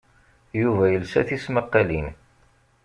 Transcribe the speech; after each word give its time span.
Yuba 0.61 0.85
yelsa 0.93 1.21
tismaqqalin. 1.27 2.07